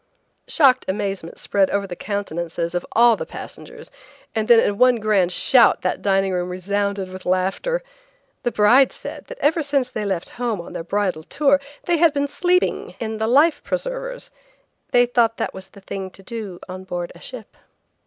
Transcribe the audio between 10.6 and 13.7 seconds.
their bridal tour they had been sleeping in the life